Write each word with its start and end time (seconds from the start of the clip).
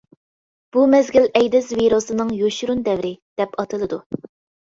بۇ 0.77 0.85
مەزگىل 0.93 1.27
ئەيدىز 1.39 1.69
ۋىرۇسىنىڭ 1.79 2.31
يوشۇرۇن 2.37 2.81
دەۋرى، 2.87 3.13
دەپ 3.43 3.55
ئاتىلىدۇ. 3.65 4.01